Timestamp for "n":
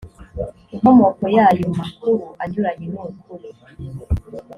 2.93-2.95